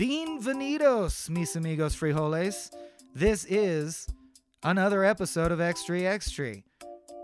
Bienvenidos, 0.00 1.28
mis 1.28 1.56
amigos 1.56 1.94
frijoles. 1.94 2.70
This 3.14 3.44
is 3.44 4.08
another 4.62 5.04
episode 5.04 5.52
of 5.52 5.60
Extra 5.60 6.00
Extra. 6.00 6.54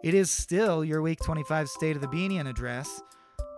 It 0.04 0.12
is 0.12 0.30
still 0.30 0.84
your 0.84 1.00
week 1.00 1.18
25 1.24 1.70
State 1.70 1.96
of 1.96 2.02
the 2.02 2.08
Beanian 2.08 2.46
address, 2.46 3.00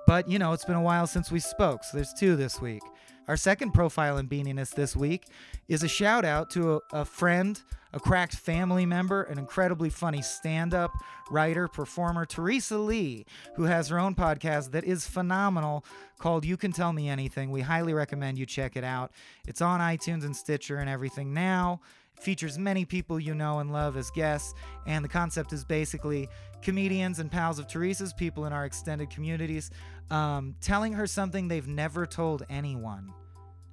but 0.06 0.28
you 0.28 0.38
know, 0.38 0.52
it's 0.52 0.64
been 0.64 0.76
a 0.76 0.80
while 0.80 1.08
since 1.08 1.32
we 1.32 1.40
spoke, 1.40 1.82
so 1.82 1.96
there's 1.96 2.12
two 2.12 2.36
this 2.36 2.60
week. 2.60 2.82
Our 3.26 3.36
second 3.36 3.72
profile 3.72 4.18
in 4.18 4.28
Beaniness 4.28 4.72
this 4.72 4.94
week 4.94 5.24
is 5.66 5.82
a 5.82 5.88
shout 5.88 6.24
out 6.24 6.48
to 6.50 6.74
a, 6.74 6.80
a 6.92 7.04
friend, 7.04 7.60
a 7.92 8.00
cracked 8.00 8.34
family 8.34 8.86
member, 8.86 9.22
an 9.22 9.38
incredibly 9.38 9.90
funny 9.90 10.22
stand 10.22 10.74
up 10.74 10.92
writer, 11.30 11.68
performer, 11.68 12.24
Teresa 12.26 12.78
Lee, 12.78 13.26
who 13.56 13.64
has 13.64 13.88
her 13.88 13.98
own 13.98 14.14
podcast 14.14 14.70
that 14.72 14.84
is 14.84 15.06
phenomenal 15.06 15.84
called 16.18 16.44
You 16.44 16.56
Can 16.56 16.72
Tell 16.72 16.92
Me 16.92 17.08
Anything. 17.08 17.50
We 17.50 17.60
highly 17.60 17.94
recommend 17.94 18.38
you 18.38 18.46
check 18.46 18.76
it 18.76 18.84
out. 18.84 19.12
It's 19.46 19.60
on 19.60 19.80
iTunes 19.80 20.24
and 20.24 20.36
Stitcher 20.36 20.78
and 20.78 20.88
everything 20.88 21.32
now 21.32 21.80
features 22.20 22.58
many 22.58 22.84
people 22.84 23.20
you 23.20 23.34
know 23.34 23.60
and 23.60 23.72
love 23.72 23.96
as 23.96 24.10
guests, 24.10 24.54
and 24.86 25.04
the 25.04 25.08
concept 25.08 25.52
is 25.52 25.64
basically 25.64 26.28
comedians 26.62 27.18
and 27.18 27.30
pals 27.30 27.58
of 27.58 27.68
Teresa's, 27.68 28.12
people 28.12 28.46
in 28.46 28.52
our 28.52 28.64
extended 28.64 29.10
communities, 29.10 29.70
um, 30.10 30.54
telling 30.60 30.92
her 30.92 31.06
something 31.06 31.48
they've 31.48 31.68
never 31.68 32.06
told 32.06 32.44
anyone. 32.48 33.12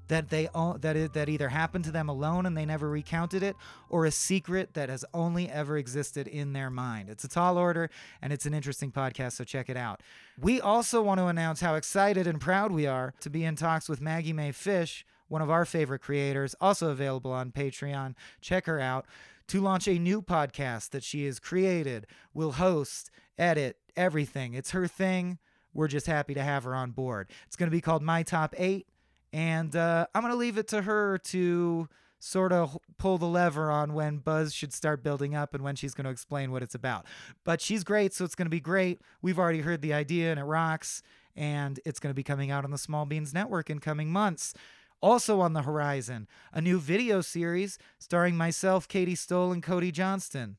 That 0.07 0.29
they 0.29 0.49
that 0.79 0.95
it, 0.95 1.13
that 1.13 1.29
either 1.29 1.49
happened 1.49 1.85
to 1.85 1.91
them 1.91 2.09
alone 2.09 2.45
and 2.45 2.55
they 2.55 2.65
never 2.65 2.89
recounted 2.89 3.43
it, 3.43 3.55
or 3.89 4.05
a 4.05 4.11
secret 4.11 4.73
that 4.73 4.89
has 4.89 5.03
only 5.13 5.49
ever 5.49 5.77
existed 5.77 6.27
in 6.27 6.53
their 6.53 6.69
mind. 6.69 7.09
It's 7.09 7.23
a 7.23 7.27
tall 7.27 7.57
order 7.57 7.89
and 8.21 8.31
it's 8.31 8.45
an 8.45 8.53
interesting 8.53 8.91
podcast, 8.91 9.33
so 9.33 9.43
check 9.43 9.69
it 9.69 9.77
out. 9.77 10.01
We 10.39 10.61
also 10.61 11.01
want 11.01 11.19
to 11.19 11.27
announce 11.27 11.61
how 11.61 11.75
excited 11.75 12.27
and 12.27 12.39
proud 12.39 12.71
we 12.71 12.85
are 12.85 13.13
to 13.21 13.29
be 13.29 13.43
in 13.43 13.55
talks 13.55 13.89
with 13.89 14.01
Maggie 14.01 14.33
Mae 14.33 14.51
Fish, 14.51 15.05
one 15.27 15.41
of 15.41 15.49
our 15.49 15.65
favorite 15.65 16.01
creators, 16.01 16.55
also 16.61 16.89
available 16.89 17.31
on 17.31 17.51
Patreon. 17.51 18.15
Check 18.41 18.65
her 18.65 18.79
out. 18.79 19.05
To 19.49 19.61
launch 19.61 19.87
a 19.87 19.99
new 19.99 20.23
podcast 20.23 20.89
that 20.89 21.03
she 21.03 21.25
has 21.25 21.39
created, 21.39 22.07
will 22.33 22.53
host, 22.53 23.11
edit, 23.37 23.77
everything. 23.95 24.55
It's 24.55 24.71
her 24.71 24.87
thing. 24.87 25.37
We're 25.73 25.87
just 25.87 26.07
happy 26.07 26.33
to 26.33 26.41
have 26.41 26.63
her 26.63 26.73
on 26.73 26.91
board. 26.91 27.29
It's 27.45 27.55
going 27.55 27.69
to 27.69 27.75
be 27.75 27.81
called 27.81 28.01
My 28.01 28.23
Top 28.23 28.55
8. 28.57 28.87
And 29.35 29.75
uh, 29.75 30.07
I'm 30.15 30.21
going 30.21 30.31
to 30.31 30.37
leave 30.37 30.57
it 30.57 30.69
to 30.69 30.83
her 30.83 31.17
to 31.17 31.89
sort 32.19 32.53
of 32.53 32.77
pull 32.97 33.17
the 33.17 33.25
lever 33.25 33.69
on 33.69 33.93
when 33.93 34.19
buzz 34.19 34.53
should 34.53 34.71
start 34.71 35.03
building 35.03 35.35
up 35.35 35.53
and 35.53 35.61
when 35.61 35.75
she's 35.75 35.93
going 35.93 36.05
to 36.05 36.09
explain 36.09 36.53
what 36.53 36.63
it's 36.63 36.73
about. 36.73 37.05
But 37.43 37.59
she's 37.59 37.83
great, 37.83 38.13
so 38.13 38.23
it's 38.23 38.33
going 38.33 38.45
to 38.45 38.49
be 38.49 38.61
great. 38.61 39.01
We've 39.21 39.37
already 39.37 39.59
heard 39.59 39.81
the 39.81 39.93
idea 39.93 40.31
and 40.31 40.39
it 40.39 40.45
rocks. 40.45 41.03
And 41.35 41.81
it's 41.83 41.99
going 41.99 42.11
to 42.11 42.15
be 42.15 42.23
coming 42.23 42.49
out 42.49 42.63
on 42.63 42.71
the 42.71 42.77
Small 42.77 43.05
Beans 43.05 43.33
Network 43.33 43.69
in 43.69 43.79
coming 43.79 44.09
months. 44.09 44.53
Also 45.01 45.41
on 45.41 45.51
the 45.51 45.63
horizon, 45.63 46.29
a 46.53 46.61
new 46.61 46.79
video 46.79 47.19
series 47.19 47.77
starring 47.99 48.37
myself, 48.37 48.87
Katie 48.87 49.15
Stoll, 49.15 49.51
and 49.51 49.61
Cody 49.61 49.91
Johnston. 49.91 50.55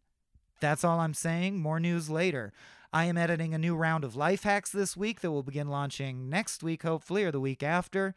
That's 0.61 0.85
all 0.85 1.01
I'm 1.01 1.15
saying. 1.15 1.57
More 1.61 1.81
news 1.81 2.11
later. 2.11 2.53
I 2.93 3.07
am 3.07 3.17
editing 3.17 3.55
a 3.55 3.59
new 3.59 3.75
round 3.75 4.05
of 4.05 4.17
life 4.17 4.43
hacks 4.43 4.71
this 4.71 4.99
week 4.99 5.23
that 5.23 5.31
will 5.31 5.43
begin 5.43 5.69
launching 5.69 6.29
next 6.29 6.63
week, 6.63 6.83
hopefully, 6.83 7.25
or 7.25 7.31
the 7.31 7.41
week 7.41 7.63
after. 7.63 8.15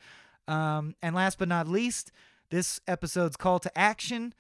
Um, 0.50 0.96
and 1.02 1.16
last 1.16 1.38
but 1.38 1.48
not 1.48 1.68
least, 1.68 2.12
this 2.50 2.82
episode's 2.88 3.38
call 3.38 3.60
to 3.60 3.78
action. 3.78 4.34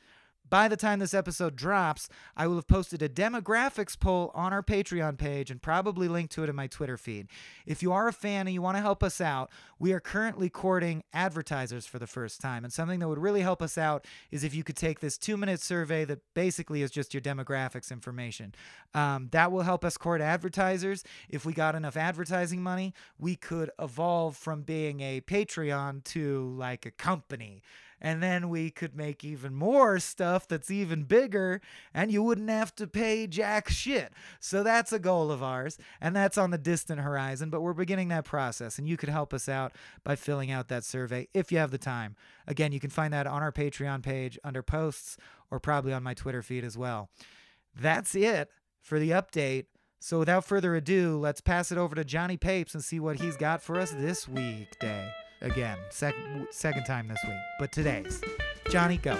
By 0.50 0.68
the 0.68 0.78
time 0.78 1.00
this 1.00 1.14
episode 1.14 1.56
drops, 1.56 2.10
I 2.36 2.48
will 2.48 2.56
have 2.56 2.68
posted 2.68 3.04
a 3.04 3.10
demographics 3.10 4.00
poll 4.00 4.32
on 4.34 4.52
our 4.52 4.64
Patreon 4.64 5.18
page 5.18 5.52
and 5.52 5.62
probably 5.62 6.08
linked 6.08 6.34
to 6.34 6.44
it 6.44 6.50
in 6.50 6.56
my 6.56 6.66
Twitter 6.66 6.98
feed. 6.98 7.28
If 7.68 7.84
you 7.84 7.92
are 7.92 8.08
a 8.08 8.14
fan 8.14 8.48
and 8.48 8.54
you 8.54 8.62
want 8.62 8.76
to 8.78 8.82
help 8.82 9.04
us 9.04 9.22
out, 9.22 9.52
we 9.78 9.94
are 9.94 10.00
currently 10.00 10.50
courting 10.50 11.04
advertisers 11.14 11.86
for 11.86 12.00
the 12.00 12.08
first 12.08 12.42
time. 12.42 12.64
And 12.64 12.74
something 12.74 13.00
that 13.00 13.08
would 13.08 13.20
really 13.20 13.42
help 13.42 13.62
us 13.62 13.78
out 13.78 14.08
is 14.32 14.44
if 14.44 14.56
you 14.56 14.64
could 14.64 14.76
take 14.76 15.02
this 15.02 15.18
two 15.20 15.38
minute 15.38 15.62
survey 15.62 16.04
that 16.06 16.20
basically 16.34 16.82
is 16.82 16.90
just 16.90 17.14
your 17.14 17.22
demographics 17.22 17.92
information. 17.92 18.56
Um, 18.96 19.30
that 19.32 19.52
will 19.52 19.62
help 19.62 19.86
us 19.86 19.98
court 19.98 20.20
advertisers. 20.20 21.04
If 21.30 21.46
we 21.46 21.54
got 21.54 21.76
enough 21.76 21.96
advertising 21.96 22.64
money, 22.64 22.96
we 23.20 23.36
could 23.36 23.70
evolve 23.80 24.36
from 24.36 24.64
being 24.64 25.02
a 25.02 25.22
Patreon 25.22 26.04
to 26.06 26.56
like 26.58 26.88
a 26.88 26.92
company 26.92 27.62
and 28.02 28.22
then 28.22 28.50
we 28.50 28.70
could 28.70 28.96
make 28.96 29.24
even 29.24 29.54
more 29.54 30.00
stuff 30.00 30.48
that's 30.48 30.72
even 30.72 31.04
bigger 31.04 31.62
and 31.94 32.12
you 32.12 32.24
wouldn't 32.24 32.50
have 32.50 32.74
to 32.76 32.88
pay 32.88 33.28
jack 33.28 33.70
shit. 33.70 34.14
So 34.40 34.64
that's 34.64 34.94
a 34.94 35.00
goal 35.00 35.32
of 35.32 35.44
ours 35.44 35.78
and 36.00 36.16
that's 36.16 36.38
on 36.38 36.52
the 36.52 36.58
distant 36.58 37.02
horizon, 37.02 37.50
but 37.50 37.62
we're 37.62 37.74
beginning 37.74 38.10
that 38.10 38.26
process 38.26 38.78
and 38.78 38.88
you 38.88 38.98
could 38.98 39.10
help 39.10 39.34
us 39.34 39.50
out 39.50 39.74
by 40.04 40.16
filling 40.16 40.52
out 40.52 40.68
that 40.70 40.84
survey 40.84 41.28
if 41.34 41.52
you 41.52 41.58
have 41.58 41.72
the 41.72 41.78
time. 41.78 42.16
Again, 42.48 42.72
you 42.72 42.80
can 42.80 42.90
find 42.90 43.14
that 43.14 43.28
on 43.28 43.42
our 43.42 43.52
Patreon 43.52 44.04
page 44.04 44.40
under 44.44 44.64
posts 44.64 45.18
or 45.52 45.60
probably 45.60 45.94
on 45.94 46.04
my 46.04 46.14
Twitter 46.14 46.42
feed 46.42 46.64
as 46.64 46.78
well. 46.78 47.10
That's 47.76 48.16
it 48.16 48.50
for 48.82 49.00
the 49.00 49.12
update. 49.12 49.66
So 50.00 50.20
without 50.20 50.46
further 50.46 50.76
ado, 50.76 51.18
let's 51.18 51.42
pass 51.42 51.72
it 51.72 51.78
over 51.78 51.94
to 51.96 52.06
Johnny 52.06 52.38
Papes 52.38 52.74
and 52.74 52.84
see 52.84 53.00
what 53.00 53.20
he's 53.20 53.36
got 53.36 53.62
for 53.62 53.78
us 53.78 53.92
this 53.92 54.28
weekday 54.28 55.12
again. 55.50 55.78
Sec- 55.90 56.16
second 56.52 56.86
time 56.86 57.08
this 57.08 57.20
week, 57.28 57.38
but 57.60 57.72
today's. 57.72 58.22
Johnny, 58.70 58.98
go. 58.98 59.18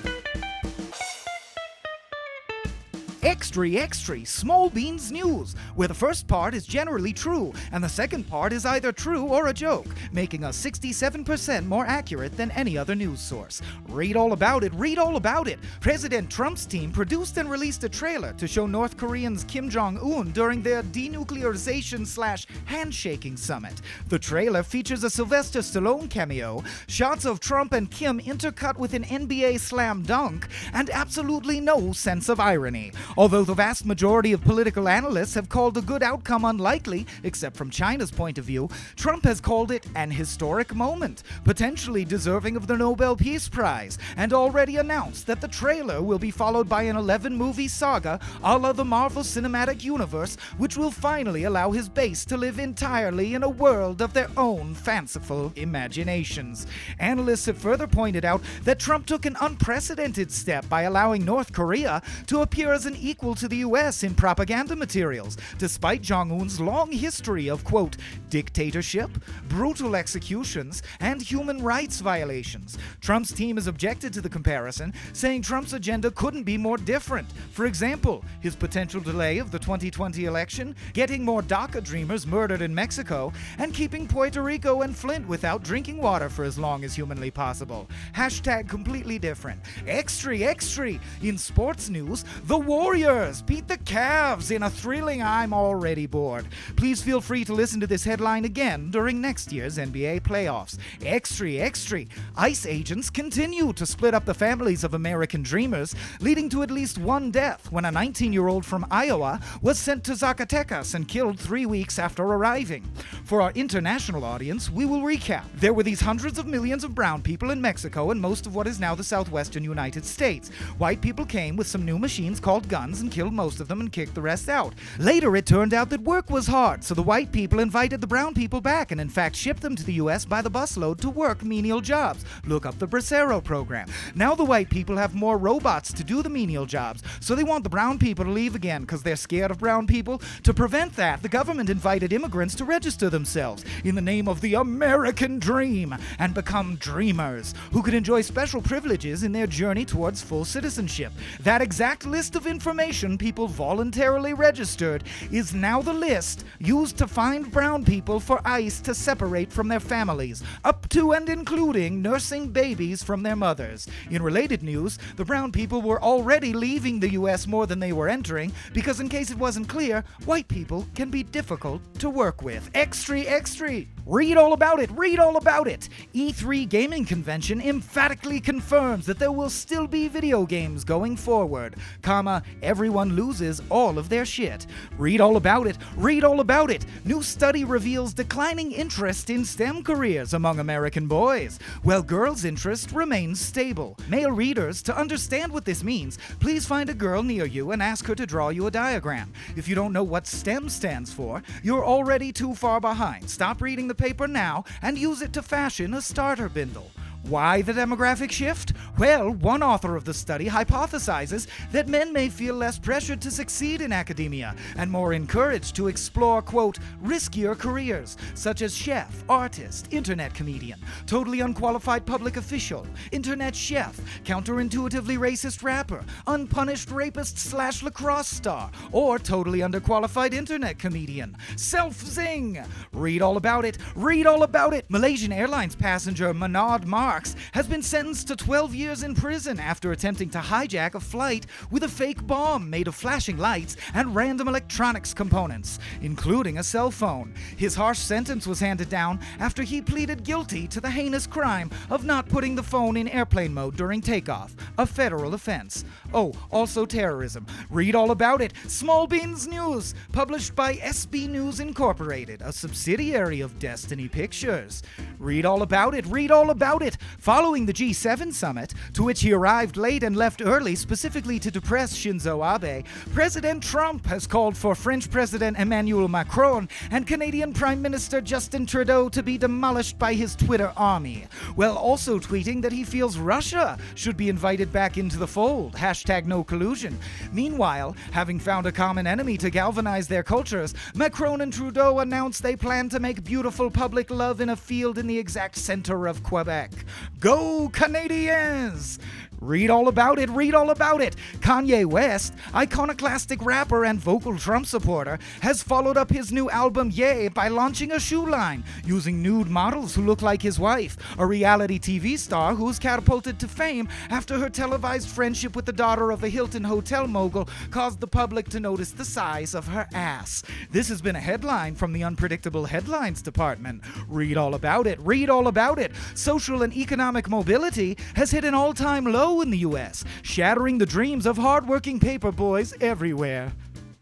Extra, 3.22 3.70
extra, 3.72 4.26
small 4.26 4.70
beans 4.70 5.12
news, 5.12 5.54
where 5.76 5.90
the 5.90 5.94
first 5.94 6.26
part 6.26 6.54
is 6.54 6.66
generally 6.66 7.12
true 7.12 7.52
and 7.74 7.84
the 7.84 7.90
second 7.90 8.24
part 8.24 8.54
is 8.54 8.66
either 8.66 8.94
true 8.94 9.24
or 9.24 9.48
a 9.48 9.54
joke, 9.54 9.88
making 10.14 10.46
us 10.46 10.58
67% 10.58 11.66
more 11.66 11.86
accurate 11.86 12.38
than 12.38 12.50
any 12.52 12.78
other 12.78 12.96
news 12.96 13.20
source. 13.20 13.62
Read 13.90 14.16
all 14.16 14.32
about 14.32 14.64
it, 14.64 14.74
read 14.76 14.98
all 14.98 15.18
about 15.18 15.50
it. 15.50 15.60
President 15.82 16.32
Trump's 16.32 16.66
team 16.66 16.94
produced 16.94 17.38
and 17.38 17.52
released 17.52 17.84
a 17.84 17.90
trailer 17.90 18.32
to 18.34 18.48
show 18.48 18.66
North 18.66 18.96
Koreans 18.96 19.44
Kim 19.44 19.70
Jong 19.70 19.98
un 19.98 20.32
during 20.32 20.62
their 20.62 20.82
denuclearization 20.82 22.08
slash 22.08 22.48
handshaking 22.66 23.36
summit. 23.36 23.82
The 24.08 24.20
trailer 24.20 24.64
features 24.64 25.04
a 25.04 25.10
Sylvester 25.10 25.60
Stallone 25.60 26.10
cameo, 26.10 26.64
shots 26.88 27.26
of 27.26 27.42
Trump 27.42 27.74
and 27.74 27.92
Kim 27.92 28.22
intercut 28.22 28.78
with 28.78 28.94
an 28.94 29.04
NBA 29.04 29.60
slam 29.60 30.04
dunk, 30.04 30.48
and 30.72 30.90
absolutely 30.90 31.60
no 31.60 31.92
sense 31.92 32.30
of 32.30 32.40
irony. 32.40 32.94
Although 33.18 33.44
the 33.44 33.54
vast 33.54 33.86
majority 33.86 34.34
of 34.34 34.44
political 34.44 34.88
analysts 34.88 35.34
have 35.34 35.50
called 35.50 35.78
a 35.78 35.82
good 35.82 36.04
outcome 36.04 36.46
unlikely, 36.46 37.08
except 37.24 37.58
from 37.58 37.70
China's 37.70 38.12
point 38.12 38.38
of 38.38 38.46
view, 38.46 38.70
Trump 38.96 39.24
has 39.24 39.42
called 39.42 39.72
it 39.72 39.86
an 39.96 40.12
historic 40.12 40.76
moment, 40.76 41.24
potentially 41.44 42.06
deserving 42.06 42.56
of 42.56 42.68
the 42.68 42.78
Nobel 42.78 43.16
Peace 43.16 43.50
Prize, 43.50 43.98
and 44.18 44.34
already 44.34 44.78
announced 44.78 45.28
that 45.28 45.42
the 45.42 45.48
trailer 45.48 46.02
will 46.02 46.20
be 46.20 46.32
followed 46.32 46.70
by 46.70 46.84
an 46.84 46.96
11 46.96 47.36
movie 47.36 47.68
saga 47.68 48.20
a 48.44 48.58
la 48.58 48.74
the 48.74 48.86
Marvel 48.86 49.24
Cinematic 49.24 49.84
Universe, 49.84 50.36
which 50.58 50.78
will 50.78 50.92
finally 50.92 51.44
allow 51.44 51.72
his 51.72 51.90
base 51.90 52.26
to 52.26 52.38
live 52.38 52.60
entirely 52.60 53.34
in 53.34 53.44
a 53.44 53.50
world 53.50 54.02
of 54.02 54.14
their 54.14 54.30
own 54.38 54.74
fanciful 54.74 55.52
imaginations. 55.56 56.68
Analysts 57.00 57.48
have 57.48 57.58
further 57.58 57.88
pointed 57.88 58.26
out 58.26 58.42
that 58.64 58.80
Trump 58.80 59.06
took 59.06 59.26
an 59.26 59.38
unprecedented 59.42 60.32
step 60.32 60.68
by 60.70 60.84
allowing 60.84 61.26
North 61.26 61.52
Korea 61.52 62.02
to 62.28 62.42
appear 62.42 62.72
as 62.72 62.86
an 62.86 62.96
equal 63.00 63.36
to 63.36 63.48
the 63.48 63.58
US 63.58 64.04
in 64.04 64.14
propaganda 64.16 64.76
materials, 64.76 65.38
despite 65.58 66.02
Jong 66.02 66.32
un's 66.32 66.60
long 66.60 66.92
history 66.92 67.50
of, 67.50 67.64
quote, 67.64 67.98
dictatorship, 68.30 69.10
brutal 69.48 69.96
executions, 69.96 70.84
and 71.00 71.22
human 71.22 71.62
rights 71.62 72.00
violations. 72.00 72.78
Trump's 73.02 73.32
team 73.32 73.58
has 73.58 73.68
objected 73.68 74.14
to 74.14 74.22
the 74.22 74.30
comparison, 74.30 74.94
saying 75.14 75.42
Trump's 75.42 75.74
agenda 75.74 76.12
couldn't 76.12 76.44
be 76.44 76.58
more 76.58 76.78
different. 76.78 77.28
For 77.52 77.66
example, 77.66 78.24
his 78.42 78.56
potential 78.56 79.02
delay 79.02 79.38
of 79.38 79.52
the 79.52 79.60
2020 79.60 80.26
election, 80.26 80.76
getting 80.94 81.24
more 81.24 81.42
DACA 81.42 81.84
dreamers 81.84 82.26
murdered 82.26 82.62
in 82.62 82.74
Mexico, 82.74 83.32
and 83.58 83.74
keeping 83.74 84.08
Puerto 84.08 84.42
Rico 84.42 84.82
and 84.82 84.96
Flint 84.96 85.28
without 85.28 85.64
drinking 85.64 85.98
water 85.98 86.30
for 86.30 86.44
as 86.44 86.58
long 86.58 86.84
as 86.84 86.96
humanly 86.96 87.32
possible. 87.32 87.88
Hashtag 88.16 88.68
completely 88.68 89.20
different. 89.20 89.62
Extra, 89.88 90.38
extra! 90.38 90.80
In 91.22 91.38
sports 91.38 91.90
news, 91.90 92.24
the 92.46 92.58
Warriors 92.90 93.44
beat 93.44 93.68
the 93.68 93.78
Cavs 93.78 94.50
in 94.50 94.64
a 94.64 94.70
thrilling 94.70 95.22
I'm 95.22 95.54
already 95.54 96.08
bored. 96.08 96.48
Please 96.76 97.04
feel 97.04 97.22
free 97.22 97.46
to 97.46 97.54
listen 97.54 97.80
to 97.82 97.86
this 97.86 98.04
headline 98.04 98.46
again 98.46 98.90
during 98.90 99.22
next 99.22 99.52
year's 99.52 99.78
NBA 99.78 100.22
playoffs. 100.22 100.80
Extra, 101.06 101.52
extra! 101.52 102.06
ICE 102.36 102.66
agents 102.66 103.12
continue 103.12 103.74
to 103.74 103.86
split 103.86 104.16
up 104.16 104.26
the 104.26 104.34
families 104.34 104.84
of 104.84 104.96
American 104.96 105.44
dreamers, 105.44 105.94
leading 106.20 106.50
to 106.50 106.64
at 106.64 106.72
least 106.72 106.98
one 106.98 107.30
death 107.30 107.72
when 107.72 107.86
a 107.86 107.92
19 107.92 108.34
year 108.34 108.48
old 108.48 108.66
from 108.66 108.88
Iowa 108.90 109.40
was 109.62 109.78
sent 109.78 110.04
to 110.06 110.14
Zacatecas 110.14 110.96
and 110.96 111.08
killed 111.08 111.40
three 111.40 111.68
weeks 111.68 112.00
after 112.00 112.24
arriving. 112.24 112.92
For 113.30 113.44
our 113.44 113.52
international 113.52 114.26
audience, 114.26 114.72
we 114.72 114.86
will 114.86 115.02
recap. 115.02 115.44
There 115.54 115.72
were 115.72 115.84
these 115.84 116.02
hundreds 116.02 116.40
of 116.40 116.48
millions 116.48 116.84
of 116.84 116.96
brown 116.96 117.22
people 117.22 117.52
in 117.52 117.62
Mexico 117.62 118.10
and 118.10 118.20
most 118.20 118.48
of 118.48 118.56
what 118.56 118.66
is 118.66 118.80
now 118.80 118.96
the 118.96 119.04
southwestern 119.04 119.64
United 119.64 120.04
States. 120.04 120.50
White 120.80 121.00
people 121.00 121.28
came 121.28 121.56
with 121.56 121.68
some 121.68 121.86
new 121.86 122.00
machines 122.00 122.40
called 122.40 122.68
guns 122.68 123.02
and 123.02 123.12
killed 123.12 123.34
most 123.34 123.60
of 123.60 123.68
them 123.68 123.82
and 123.82 123.92
kicked 123.92 124.16
the 124.16 124.22
rest 124.24 124.50
out. 124.50 124.74
Later, 124.98 125.36
it 125.36 125.46
turned 125.46 125.76
out 125.76 125.92
that 125.92 126.02
work 126.02 126.32
was 126.32 126.48
hard, 126.48 126.84
so 126.84 126.96
the 126.96 127.04
white 127.04 127.32
people 127.32 127.60
invited 127.60 128.02
the 128.02 128.08
brown 128.08 128.34
people 128.34 128.62
back 128.62 128.92
and, 128.92 129.00
in 129.00 129.10
fact, 129.10 129.36
shipped 129.36 129.62
them 129.62 129.76
to 129.76 129.84
the 129.84 129.94
U.S. 130.02 130.26
by 130.26 130.42
the 130.42 130.50
busload 130.50 131.00
to 131.02 131.12
work 131.12 131.44
menial 131.44 131.82
jobs. 131.82 132.26
Look 132.48 132.66
up 132.66 132.80
the 132.80 132.88
Bracero 132.88 133.44
program. 133.44 133.90
Now 134.16 134.34
the 134.34 134.44
white 134.44 134.72
people 134.72 134.98
have 134.98 135.14
more 135.14 135.38
robots 135.38 135.94
to 135.94 136.04
do 136.04 136.24
the 136.24 136.30
menial 136.30 136.66
jobs, 136.66 137.04
so 137.20 137.36
they 137.36 137.44
want 137.44 137.64
the 137.64 137.70
brown 137.70 138.00
people 138.00 138.26
to 138.26 138.32
leave 138.32 138.56
again 138.56 138.82
because 138.82 139.04
they're 139.04 139.16
scared 139.16 139.52
of 139.52 139.60
brown 139.60 139.86
people. 139.86 140.20
To 140.42 140.52
prevent 140.52 140.96
that, 140.96 141.22
the 141.22 141.30
government 141.30 141.70
invited 141.70 142.12
immigrants 142.12 142.56
to 142.56 142.66
register 142.66 143.08
themselves 143.20 143.66
in 143.84 143.96
the 143.96 144.02
name 144.02 144.30
of 144.30 144.40
the 144.40 144.54
American 144.54 145.40
dream 145.40 145.94
and 146.20 146.34
become 146.34 146.78
dreamers 146.78 147.54
who 147.74 147.84
could 147.84 147.94
enjoy 147.94 148.22
special 148.22 148.62
privileges 148.62 149.24
in 149.24 149.34
their 149.34 149.46
journey 149.46 149.84
towards 149.84 150.22
full 150.22 150.46
citizenship. 150.46 151.12
That 151.42 151.62
exact 151.62 152.06
list 152.06 152.38
of 152.38 152.48
information 152.48 153.18
people 153.18 153.48
voluntarily 153.48 154.34
registered 154.34 155.04
is 155.34 155.54
now 155.54 155.82
the 155.82 155.92
list 155.94 156.46
used 156.60 156.98
to 157.00 157.08
find 157.08 157.52
brown 157.52 157.84
people 157.84 158.22
for 158.22 158.40
ICE 158.46 158.80
to 158.82 158.96
separate 158.96 159.52
from 159.52 159.68
their 159.68 159.82
families, 159.82 160.42
up 160.64 160.88
to 160.90 161.12
and 161.12 161.28
including 161.28 162.02
nursing 162.02 162.48
babies 162.48 163.04
from 163.04 163.22
their 163.22 163.36
mothers. 163.36 163.86
In 164.10 164.24
related 164.24 164.64
news, 164.64 164.98
the 165.18 165.26
brown 165.26 165.52
people 165.52 165.82
were 165.82 166.02
already 166.02 166.54
leaving 166.54 167.02
the 167.02 167.12
U.S. 167.20 167.48
more 167.48 167.68
than 167.68 167.82
they 167.82 167.92
were 167.92 168.08
entering 168.08 168.54
because, 168.72 169.02
in 169.02 169.10
case 169.10 169.30
it 169.30 169.38
wasn't 169.38 169.68
clear, 169.68 170.06
white 170.24 170.48
people 170.48 170.88
can 170.96 171.10
be 171.10 171.24
difficult 171.24 171.82
to 172.00 172.10
work 172.10 172.42
with. 172.42 172.70
Extra, 172.74 173.09
extra! 173.18 173.86
Read 174.06 174.38
all 174.38 174.54
about 174.54 174.80
it, 174.80 174.90
read 174.92 175.20
all 175.20 175.38
about 175.38 175.68
it! 175.68 175.90
E3 176.16 176.68
Gaming 176.68 177.06
Convention 177.06 177.62
emphatically 177.62 178.40
confirms 178.40 179.06
that 179.06 179.20
there 179.20 179.32
will 179.32 179.50
still 179.50 179.88
be 179.88 180.08
video 180.08 180.46
games 180.46 180.84
going 180.84 181.16
forward, 181.16 181.76
comma, 182.02 182.42
everyone 182.64 183.16
loses 183.16 183.62
all 183.70 184.00
of 184.00 184.10
their 184.10 184.26
shit. 184.26 184.66
Read 184.98 185.22
all 185.22 185.38
about 185.38 185.68
it, 185.68 185.78
read 185.96 186.24
all 186.24 186.40
about 186.40 186.72
it! 186.72 186.86
New 187.06 187.22
study 187.22 187.64
reveals 187.64 188.14
declining 188.14 188.72
interest 188.72 189.30
in 189.30 189.46
STEM 189.46 189.84
careers 189.84 190.34
among 190.34 190.60
American 190.60 191.08
boys, 191.08 191.60
while 191.84 192.02
girls' 192.02 192.46
interest 192.46 192.92
remains 192.92 193.40
stable. 193.40 193.98
Male 194.08 194.32
readers, 194.32 194.82
to 194.84 194.98
understand 194.98 195.52
what 195.52 195.66
this 195.66 195.84
means, 195.84 196.18
please 196.40 196.66
find 196.66 196.90
a 196.90 196.94
girl 196.94 197.22
near 197.22 197.46
you 197.46 197.72
and 197.72 197.82
ask 197.82 198.06
her 198.06 198.16
to 198.16 198.26
draw 198.26 198.50
you 198.50 198.66
a 198.68 198.72
diagram. 198.72 199.32
If 199.56 199.68
you 199.68 199.76
don't 199.76 199.94
know 199.94 200.04
what 200.04 200.26
STEM 200.26 200.70
stands 200.70 201.14
for, 201.14 201.44
you're 201.62 201.86
already 201.86 202.32
too 202.32 202.56
far 202.56 202.80
behind. 202.80 203.30
Stop 203.30 203.62
reading 203.62 203.88
the 203.88 203.99
paper 204.00 204.28
now 204.28 204.64
and 204.82 204.98
use 204.98 205.22
it 205.22 205.34
to 205.34 205.42
fashion 205.42 205.94
a 205.94 206.02
starter 206.02 206.50
bindle. 206.50 206.90
Why 207.24 207.62
the 207.62 207.74
demographic 207.74 208.32
shift? 208.32 208.74
Well, 208.98 209.32
one 209.32 209.62
author 209.62 209.96
of 209.96 210.06
the 210.06 210.14
study 210.14 210.48
hypothesizes 210.48 211.48
that 211.72 211.88
men 211.88 212.12
may 212.12 212.30
feel 212.30 212.56
less 212.56 212.80
pressured 212.80 213.22
to 213.22 213.30
succeed 213.30 213.82
in 213.82 213.92
academia 213.92 214.56
and 214.78 214.90
more 214.90 215.14
encouraged 215.14 215.76
to 215.76 215.90
explore, 215.90 216.42
quote, 216.42 216.80
riskier 217.04 217.58
careers, 217.58 218.18
such 218.36 218.62
as 218.62 218.76
chef, 218.76 219.24
artist, 219.30 219.88
internet 219.92 220.34
comedian, 220.34 220.80
totally 221.06 221.42
unqualified 221.42 222.06
public 222.06 222.38
official, 222.38 222.88
internet 223.12 223.56
chef, 223.56 224.00
counterintuitively 224.24 225.18
racist 225.18 225.62
rapper, 225.62 226.04
unpunished 226.28 226.90
rapist 226.90 227.38
slash 227.38 227.84
lacrosse 227.84 228.28
star, 228.28 228.72
or 228.92 229.20
totally 229.20 229.60
underqualified 229.60 230.34
internet 230.34 230.80
comedian. 230.80 231.36
Self 231.58 232.02
zing! 232.02 232.64
Read 232.94 233.22
all 233.22 233.38
about 233.38 233.66
it, 233.66 233.78
read 233.96 234.26
all 234.26 234.44
about 234.44 234.74
it! 234.74 234.86
Malaysian 234.90 235.32
Airlines 235.32 235.76
passenger 235.76 236.34
Manodh 236.34 236.86
Has 237.10 237.66
been 237.66 237.82
sentenced 237.82 238.28
to 238.28 238.36
12 238.36 238.76
years 238.76 239.02
in 239.02 239.16
prison 239.16 239.60
after 239.60 239.92
attempting 239.92 240.30
to 240.30 240.38
hijack 240.38 240.94
a 240.94 241.00
flight 241.00 241.48
with 241.72 241.84
a 241.84 241.88
fake 241.88 242.26
bomb 242.28 242.70
made 242.70 242.88
of 242.88 242.94
flashing 242.94 243.40
lights 243.40 243.78
and 243.96 244.16
random 244.16 244.48
electronics 244.48 245.12
components, 245.12 245.80
including 246.04 246.60
a 246.60 246.64
cell 246.64 246.92
phone. 246.92 247.34
His 247.58 247.74
harsh 247.74 247.98
sentence 247.98 248.46
was 248.46 248.60
handed 248.60 248.90
down 248.90 249.20
after 249.40 249.64
he 249.64 249.82
pleaded 249.82 250.24
guilty 250.24 250.68
to 250.68 250.80
the 250.80 250.92
heinous 250.92 251.26
crime 251.26 251.72
of 251.90 252.06
not 252.06 252.30
putting 252.30 252.54
the 252.54 252.62
phone 252.62 252.96
in 252.96 253.08
airplane 253.08 253.56
mode 253.56 253.76
during 253.76 254.02
takeoff, 254.02 254.56
a 254.78 254.86
federal 254.86 255.34
offense. 255.34 255.86
Oh, 256.14 256.34
also 256.52 256.86
terrorism. 256.86 257.48
Read 257.72 257.96
all 257.96 258.12
about 258.12 258.40
it. 258.40 258.54
Small 258.68 259.08
Beans 259.08 259.48
News, 259.48 259.96
published 260.12 260.56
by 260.56 260.76
SB 260.76 261.28
News 261.28 261.60
Incorporated, 261.60 262.44
a 262.44 262.54
subsidiary 262.54 263.42
of 263.42 263.58
Destiny 263.58 264.08
Pictures. 264.08 264.84
Read 265.18 265.44
all 265.44 265.64
about 265.64 265.96
it. 265.96 266.06
Read 266.06 266.30
all 266.30 266.52
about 266.52 266.84
it. 266.84 266.98
Following 267.20 267.66
the 267.66 267.74
G7 267.74 268.34
summit, 268.34 268.74
to 268.94 269.04
which 269.04 269.22
he 269.22 269.34
arrived 269.34 269.78
late 269.78 270.04
and 270.04 270.16
left 270.16 270.42
early 270.44 270.76
specifically 270.76 271.40
to 271.40 271.52
depress 271.52 271.96
Shinzo 271.96 272.44
Abe, 272.44 272.86
President 273.14 273.62
Trump 273.62 274.06
has 274.06 274.26
called 274.26 274.56
for 274.56 274.76
French 274.76 275.10
President 275.12 275.58
Emmanuel 275.58 276.08
Macron 276.08 276.70
and 276.92 277.06
Canadian 277.08 277.54
Prime 277.54 277.82
Minister 277.82 278.22
Justin 278.22 278.66
Trudeau 278.66 279.10
to 279.10 279.24
be 279.24 279.38
demolished 279.38 280.00
by 280.00 280.14
his 280.14 280.36
Twitter 280.36 280.72
army, 280.78 281.26
while 281.56 281.78
also 281.78 282.20
tweeting 282.20 282.62
that 282.62 282.72
he 282.72 282.84
feels 282.84 283.18
Russia 283.18 283.78
should 283.96 284.18
be 284.18 284.30
invited 284.30 284.72
back 284.72 284.98
into 284.98 285.18
the 285.18 285.28
fold. 285.28 285.74
Hashtag 285.74 286.26
no 286.26 286.44
collusion. 286.44 286.98
Meanwhile, 287.32 287.96
having 288.12 288.40
found 288.40 288.66
a 288.66 288.72
common 288.72 289.08
enemy 289.08 289.38
to 289.38 289.50
galvanize 289.50 290.08
their 290.08 290.24
cultures, 290.24 290.74
Macron 290.96 291.42
and 291.42 291.52
Trudeau 291.54 292.00
announced 292.00 292.44
they 292.44 292.56
plan 292.56 292.90
to 292.90 293.00
make 293.00 293.24
beautiful 293.24 293.70
public 293.70 294.10
love 294.10 294.42
in 294.42 294.50
a 294.50 294.56
field 294.56 294.98
in 294.98 295.08
the 295.08 295.18
exact 295.18 295.56
center 295.56 296.08
of 296.08 296.24
Quebec. 296.24 296.72
Go 297.20 297.70
Canadians! 297.70 299.00
Read 299.50 299.72
all 299.72 299.88
about 299.88 300.20
it, 300.20 300.30
read 300.30 300.54
all 300.54 300.70
about 300.70 301.02
it. 301.02 301.16
Kanye 301.40 301.84
West, 301.84 302.36
iconoclastic 302.54 303.44
rapper 303.44 303.84
and 303.84 304.00
vocal 304.00 304.38
Trump 304.38 304.68
supporter, 304.68 305.18
has 305.42 305.64
followed 305.64 305.98
up 305.98 306.12
his 306.12 306.32
new 306.32 306.52
album 306.52 306.92
Ye 306.94 307.30
by 307.30 307.48
launching 307.48 307.92
a 307.92 308.00
shoe 308.00 308.30
line 308.30 308.64
using 308.86 309.24
nude 309.24 309.50
models 309.50 309.96
who 309.96 310.04
look 310.04 310.22
like 310.22 310.44
his 310.44 310.60
wife, 310.60 310.98
a 311.18 311.26
reality 311.26 311.80
TV 311.80 312.16
star 312.16 312.54
who 312.54 312.66
was 312.66 312.78
catapulted 312.78 313.40
to 313.40 313.48
fame 313.48 313.90
after 314.12 314.38
her 314.38 314.52
televised 314.52 315.10
friendship 315.10 315.56
with 315.56 315.66
the 315.66 315.74
daughter 315.74 316.12
of 316.12 316.24
a 316.24 316.30
Hilton 316.30 316.64
hotel 316.64 317.08
mogul 317.08 317.50
caused 317.72 318.02
the 318.02 318.08
public 318.08 318.50
to 318.50 318.60
notice 318.60 318.92
the 318.92 319.04
size 319.04 319.56
of 319.56 319.68
her 319.70 319.88
ass. 319.96 320.44
This 320.70 320.90
has 320.90 321.02
been 321.02 321.16
a 321.16 321.20
headline 321.20 321.74
from 321.74 321.92
the 321.92 322.04
Unpredictable 322.04 322.66
Headlines 322.66 323.24
Department. 323.24 323.82
Read 324.08 324.38
all 324.38 324.54
about 324.54 324.86
it, 324.86 325.00
read 325.00 325.28
all 325.28 325.48
about 325.48 325.80
it. 325.80 325.92
Social 326.14 326.62
and 326.62 326.72
economic 326.78 327.28
mobility 327.28 327.98
has 328.14 328.30
hit 328.30 328.46
an 328.46 328.54
all 328.54 328.76
time 328.76 329.06
low 329.06 329.39
in 329.42 329.50
the 329.50 329.60
US, 329.60 330.04
shattering 330.22 330.78
the 330.78 330.86
dreams 330.86 331.26
of 331.26 331.38
hardworking 331.38 332.00
paper 332.00 332.32
boys 332.32 332.74
everywhere. 332.82 333.52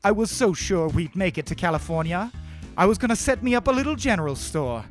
I 0.04 0.12
was 0.12 0.32
so 0.32 0.54
sure 0.54 0.88
we'd 0.90 1.16
make 1.16 1.38
it 1.38 1.46
to 1.48 1.56
California. 1.56 2.32
I 2.78 2.86
was 2.86 2.98
gonna 2.98 3.16
set 3.16 3.44
me 3.44 3.56
up 3.56 3.68
a 3.68 3.72
little 3.72 3.96
general 3.96 4.36
store. 4.36 4.86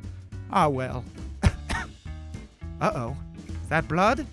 Ah, 0.51 0.67
well. 0.67 1.03
uh 1.43 2.91
oh. 2.93 3.17
Is 3.47 3.69
that 3.69 3.87
blood? 3.87 4.25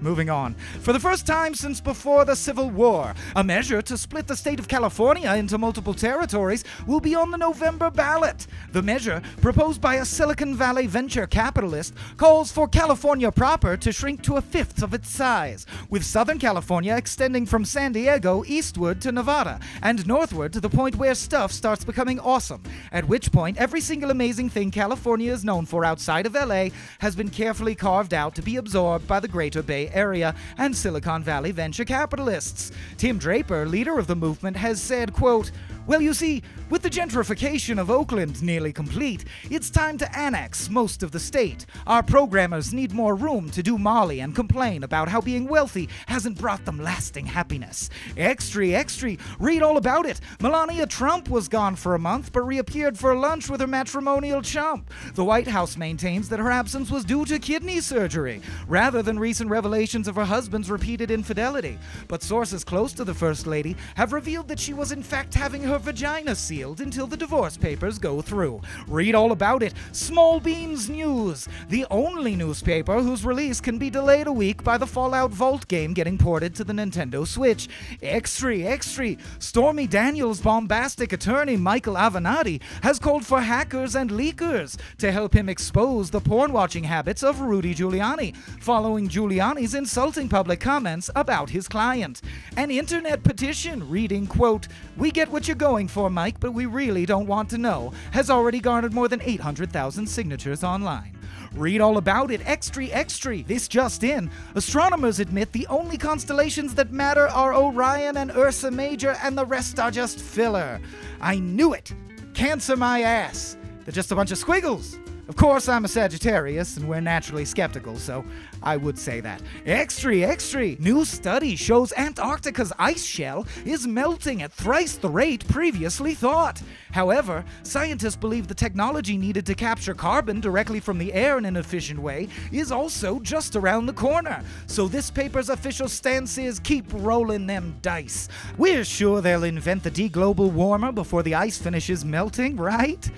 Moving 0.00 0.30
on. 0.30 0.54
For 0.80 0.94
the 0.94 1.00
first 1.00 1.26
time 1.26 1.54
since 1.54 1.78
before 1.78 2.24
the 2.24 2.34
Civil 2.34 2.70
War, 2.70 3.14
a 3.36 3.44
measure 3.44 3.82
to 3.82 3.98
split 3.98 4.26
the 4.26 4.36
state 4.36 4.58
of 4.58 4.66
California 4.66 5.30
into 5.34 5.58
multiple 5.58 5.92
territories 5.92 6.64
will 6.86 7.00
be 7.00 7.14
on 7.14 7.30
the 7.30 7.36
November 7.36 7.90
ballot. 7.90 8.46
The 8.72 8.80
measure, 8.80 9.20
proposed 9.42 9.82
by 9.82 9.96
a 9.96 10.04
Silicon 10.06 10.56
Valley 10.56 10.86
venture 10.86 11.26
capitalist, 11.26 11.94
calls 12.16 12.50
for 12.50 12.66
California 12.66 13.30
proper 13.30 13.76
to 13.76 13.92
shrink 13.92 14.22
to 14.22 14.36
a 14.36 14.40
fifth 14.40 14.82
of 14.82 14.94
its 14.94 15.10
size, 15.10 15.66
with 15.90 16.02
Southern 16.02 16.38
California 16.38 16.96
extending 16.96 17.44
from 17.44 17.66
San 17.66 17.92
Diego 17.92 18.42
eastward 18.46 19.02
to 19.02 19.12
Nevada 19.12 19.60
and 19.82 20.06
northward 20.06 20.54
to 20.54 20.60
the 20.60 20.70
point 20.70 20.96
where 20.96 21.14
stuff 21.14 21.52
starts 21.52 21.84
becoming 21.84 22.18
awesome, 22.20 22.62
at 22.90 23.06
which 23.06 23.30
point 23.30 23.58
every 23.58 23.82
single 23.82 24.10
amazing 24.10 24.48
thing 24.48 24.70
California 24.70 25.30
is 25.30 25.44
known 25.44 25.66
for 25.66 25.84
outside 25.84 26.24
of 26.24 26.34
LA 26.34 26.68
has 27.00 27.14
been 27.14 27.28
carefully 27.28 27.74
carved 27.74 28.14
out 28.14 28.34
to 28.34 28.40
be 28.42 28.56
absorbed 28.56 29.06
by 29.06 29.20
the 29.20 29.28
Greater 29.28 29.62
Bay 29.62 29.89
Area 29.92 30.34
and 30.58 30.76
Silicon 30.76 31.22
Valley 31.22 31.52
venture 31.52 31.84
capitalists. 31.84 32.72
Tim 32.96 33.18
Draper, 33.18 33.66
leader 33.66 33.98
of 33.98 34.06
the 34.06 34.16
movement, 34.16 34.56
has 34.56 34.80
said, 34.80 35.12
quote, 35.12 35.50
well, 35.86 36.00
you 36.00 36.14
see, 36.14 36.42
with 36.68 36.82
the 36.82 36.90
gentrification 36.90 37.80
of 37.80 37.90
Oakland 37.90 38.42
nearly 38.42 38.72
complete, 38.72 39.24
it's 39.50 39.70
time 39.70 39.98
to 39.98 40.18
annex 40.18 40.70
most 40.70 41.02
of 41.02 41.10
the 41.10 41.18
state. 41.18 41.66
Our 41.86 42.02
programmers 42.02 42.72
need 42.72 42.92
more 42.92 43.16
room 43.16 43.50
to 43.50 43.62
do 43.62 43.76
Molly 43.76 44.20
and 44.20 44.34
complain 44.34 44.84
about 44.84 45.08
how 45.08 45.20
being 45.20 45.48
wealthy 45.48 45.88
hasn't 46.06 46.38
brought 46.38 46.64
them 46.64 46.78
lasting 46.78 47.26
happiness. 47.26 47.90
Extra, 48.16 48.68
extra, 48.68 49.16
read 49.38 49.62
all 49.62 49.78
about 49.78 50.06
it. 50.06 50.20
Melania 50.40 50.86
Trump 50.86 51.28
was 51.28 51.48
gone 51.48 51.74
for 51.74 51.94
a 51.94 51.98
month 51.98 52.32
but 52.32 52.42
reappeared 52.42 52.98
for 52.98 53.16
lunch 53.16 53.48
with 53.48 53.60
her 53.60 53.66
matrimonial 53.66 54.42
chump. 54.42 54.90
The 55.14 55.24
White 55.24 55.48
House 55.48 55.76
maintains 55.76 56.28
that 56.28 56.38
her 56.38 56.50
absence 56.50 56.90
was 56.90 57.04
due 57.04 57.24
to 57.24 57.38
kidney 57.38 57.80
surgery, 57.80 58.42
rather 58.68 59.02
than 59.02 59.18
recent 59.18 59.50
revelations 59.50 60.06
of 60.06 60.16
her 60.16 60.24
husband's 60.24 60.70
repeated 60.70 61.10
infidelity. 61.10 61.78
But 62.06 62.22
sources 62.22 62.64
close 62.64 62.92
to 62.92 63.04
the 63.04 63.14
First 63.14 63.46
Lady 63.46 63.76
have 63.96 64.12
revealed 64.12 64.48
that 64.48 64.60
she 64.60 64.74
was 64.74 64.92
in 64.92 65.02
fact 65.02 65.34
having 65.34 65.62
her 65.70 65.78
vagina 65.78 66.34
sealed 66.34 66.80
until 66.80 67.06
the 67.06 67.16
divorce 67.16 67.56
papers 67.56 67.96
go 67.96 68.20
through. 68.20 68.60
Read 68.88 69.14
all 69.14 69.30
about 69.30 69.62
it. 69.62 69.72
Small 69.92 70.40
Beans 70.40 70.90
News, 70.90 71.46
the 71.68 71.86
only 71.92 72.34
newspaper 72.34 73.00
whose 73.00 73.24
release 73.24 73.60
can 73.60 73.78
be 73.78 73.88
delayed 73.88 74.26
a 74.26 74.32
week 74.32 74.64
by 74.64 74.76
the 74.76 74.86
Fallout 74.86 75.30
Vault 75.30 75.68
game 75.68 75.94
getting 75.94 76.18
ported 76.18 76.56
to 76.56 76.64
the 76.64 76.72
Nintendo 76.72 77.24
Switch. 77.24 77.68
Extra, 78.02 78.58
extra. 78.58 79.14
Stormy 79.38 79.86
Daniels' 79.86 80.40
bombastic 80.40 81.12
attorney 81.12 81.56
Michael 81.56 81.94
Avenatti 81.94 82.60
has 82.82 82.98
called 82.98 83.24
for 83.24 83.40
hackers 83.40 83.94
and 83.94 84.10
leakers 84.10 84.76
to 84.98 85.12
help 85.12 85.32
him 85.32 85.48
expose 85.48 86.10
the 86.10 86.20
porn 86.20 86.52
watching 86.52 86.82
habits 86.82 87.22
of 87.22 87.40
Rudy 87.40 87.76
Giuliani, 87.76 88.36
following 88.58 89.08
Giuliani's 89.08 89.76
insulting 89.76 90.28
public 90.28 90.58
comments 90.58 91.10
about 91.14 91.50
his 91.50 91.68
client. 91.68 92.22
An 92.56 92.72
internet 92.72 93.22
petition 93.22 93.88
reading, 93.88 94.26
quote, 94.26 94.66
We 94.96 95.12
get 95.12 95.30
what 95.30 95.46
you're 95.46 95.59
going 95.60 95.86
for, 95.88 96.08
Mike, 96.08 96.40
but 96.40 96.52
we 96.52 96.64
really 96.64 97.04
don't 97.04 97.26
want 97.26 97.50
to 97.50 97.58
know, 97.58 97.92
has 98.12 98.30
already 98.30 98.60
garnered 98.60 98.94
more 98.94 99.08
than 99.08 99.20
800,000 99.20 100.06
signatures 100.06 100.64
online. 100.64 101.18
Read 101.54 101.82
all 101.82 101.98
about 101.98 102.30
it, 102.30 102.40
extra, 102.46 102.86
extra. 102.86 103.42
This 103.42 103.68
just 103.68 104.02
in. 104.02 104.30
Astronomers 104.54 105.20
admit 105.20 105.52
the 105.52 105.66
only 105.66 105.98
constellations 105.98 106.74
that 106.76 106.92
matter 106.92 107.28
are 107.28 107.54
Orion 107.54 108.16
and 108.16 108.30
Ursa 108.30 108.70
Major, 108.70 109.18
and 109.22 109.36
the 109.36 109.44
rest 109.44 109.78
are 109.78 109.90
just 109.90 110.18
filler. 110.18 110.80
I 111.20 111.38
knew 111.38 111.74
it. 111.74 111.92
Cancer 112.32 112.74
my 112.74 113.02
ass. 113.02 113.58
They're 113.84 113.92
just 113.92 114.12
a 114.12 114.16
bunch 114.16 114.30
of 114.30 114.38
squiggles. 114.38 114.98
Of 115.30 115.36
course, 115.36 115.68
I'm 115.68 115.84
a 115.84 115.88
Sagittarius, 115.88 116.76
and 116.76 116.88
we're 116.88 117.00
naturally 117.00 117.44
skeptical, 117.44 117.96
so 117.96 118.24
I 118.64 118.76
would 118.76 118.98
say 118.98 119.20
that. 119.20 119.40
Extra, 119.64 120.16
extra! 120.22 120.74
New 120.80 121.04
study 121.04 121.54
shows 121.54 121.92
Antarctica's 121.96 122.72
ice 122.80 123.04
shell 123.04 123.46
is 123.64 123.86
melting 123.86 124.42
at 124.42 124.50
thrice 124.50 124.96
the 124.96 125.08
rate 125.08 125.46
previously 125.46 126.14
thought. 126.14 126.60
However, 126.90 127.44
scientists 127.62 128.16
believe 128.16 128.48
the 128.48 128.54
technology 128.54 129.16
needed 129.16 129.46
to 129.46 129.54
capture 129.54 129.94
carbon 129.94 130.40
directly 130.40 130.80
from 130.80 130.98
the 130.98 131.12
air 131.12 131.38
in 131.38 131.44
an 131.44 131.56
efficient 131.56 132.00
way 132.00 132.26
is 132.50 132.72
also 132.72 133.20
just 133.20 133.54
around 133.54 133.86
the 133.86 133.92
corner. 133.92 134.42
So 134.66 134.88
this 134.88 135.12
paper's 135.12 135.48
official 135.48 135.88
stance 135.88 136.38
is 136.38 136.58
keep 136.58 136.86
rolling 136.92 137.46
them 137.46 137.76
dice. 137.82 138.28
We're 138.58 138.82
sure 138.82 139.20
they'll 139.20 139.44
invent 139.44 139.84
the 139.84 139.92
de-global 139.92 140.50
warmer 140.50 140.90
before 140.90 141.22
the 141.22 141.36
ice 141.36 141.56
finishes 141.56 142.04
melting, 142.04 142.56
right? 142.56 143.08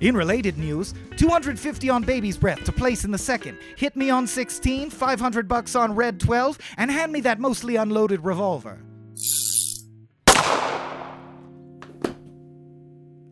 In 0.00 0.16
related 0.16 0.58
news, 0.58 0.94
250 1.16 1.90
on 1.90 2.02
baby's 2.04 2.36
breath 2.36 2.62
to 2.64 2.72
place 2.72 3.04
in 3.04 3.10
the 3.10 3.18
second. 3.18 3.58
Hit 3.76 3.96
me 3.96 4.10
on 4.10 4.26
16, 4.26 4.90
500 4.90 5.48
bucks 5.48 5.74
on 5.74 5.94
red 5.94 6.20
12, 6.20 6.58
and 6.76 6.90
hand 6.90 7.12
me 7.12 7.20
that 7.22 7.40
mostly 7.40 7.76
unloaded 7.76 8.24
revolver. 8.24 8.78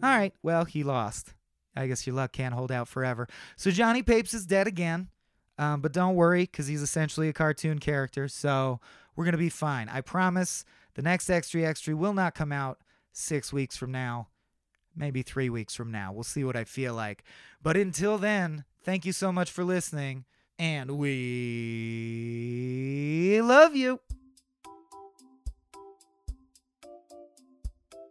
All 0.03 0.13
right, 0.13 0.35
well, 0.43 0.65
he 0.65 0.83
lost. 0.83 1.35
I 1.75 1.87
guess 1.87 2.07
your 2.07 2.17
luck 2.17 2.33
can't 2.33 2.55
hold 2.55 2.73
out 2.73 2.89
forever. 2.89 3.29
So 3.57 3.71
Johnny 3.71 4.03
Papes 4.03 4.35
is 4.35 4.47
dead 4.47 4.67
again. 4.67 5.09
Um, 5.59 5.81
but 5.81 5.93
don't 5.93 6.17
worry, 6.17 6.43
because 6.43 6.67
he's 6.67 6.83
essentially 6.83 7.29
a 7.29 7.33
cartoon 7.33 7.79
character, 7.79 8.29
so 8.29 8.79
we're 9.15 9.25
going 9.25 9.33
to 9.33 9.39
be 9.39 9.49
fine. 9.49 9.89
I 9.89 10.03
promise 10.03 10.65
the 10.95 11.03
next 11.03 11.31
Extra 11.31 11.63
Extra 11.63 11.97
will 11.97 12.13
not 12.13 12.35
come 12.35 12.53
out 12.53 12.79
six 13.13 13.53
weeks 13.55 13.75
from 13.75 13.91
now, 13.91 14.29
maybe 14.97 15.23
three 15.23 15.51
weeks 15.51 15.75
from 15.75 15.93
now. 15.93 16.13
We'll 16.13 16.25
see 16.25 16.43
what 16.45 16.57
I 16.57 16.65
feel 16.65 16.95
like. 16.95 17.23
But 17.63 17.77
until 17.77 18.19
then, 18.19 18.65
thank 18.83 19.05
you 19.05 19.13
so 19.13 19.31
much 19.31 19.51
for 19.51 19.63
listening, 19.65 20.25
and 20.59 20.99
we 20.99 21.13
love 23.43 23.77
you. 23.77 24.01